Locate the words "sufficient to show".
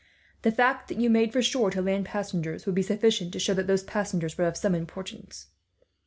2.81-3.53